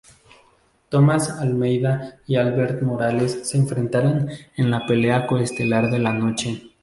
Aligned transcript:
Thomas 0.89 1.29
Almeida 1.29 2.17
y 2.25 2.35
Albert 2.37 2.81
Morales 2.81 3.47
se 3.47 3.57
enfrentaron 3.59 4.29
en 4.57 4.71
la 4.71 4.87
pelea 4.87 5.27
coestelar 5.27 5.91
de 5.91 5.99
la 5.99 6.11
noche. 6.11 6.71